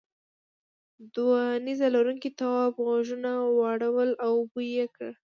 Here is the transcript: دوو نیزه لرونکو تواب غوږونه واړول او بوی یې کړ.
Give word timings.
دوو 1.13 1.35
نیزه 1.65 1.87
لرونکو 1.95 2.29
تواب 2.39 2.73
غوږونه 2.85 3.31
واړول 3.57 4.09
او 4.25 4.33
بوی 4.51 4.67
یې 4.77 4.85
کړ. 4.95 5.09